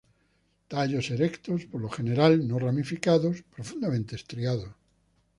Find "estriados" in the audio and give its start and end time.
4.15-4.73